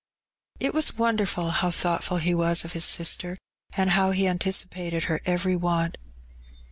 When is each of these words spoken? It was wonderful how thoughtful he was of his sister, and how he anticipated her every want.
It 0.59 0.73
was 0.73 0.97
wonderful 0.97 1.51
how 1.51 1.69
thoughtful 1.69 2.17
he 2.17 2.33
was 2.33 2.65
of 2.65 2.71
his 2.71 2.85
sister, 2.85 3.37
and 3.77 3.91
how 3.91 4.09
he 4.09 4.27
anticipated 4.27 5.03
her 5.03 5.21
every 5.25 5.55
want. 5.55 5.97